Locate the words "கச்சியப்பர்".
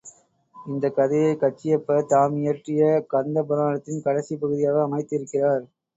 1.35-2.09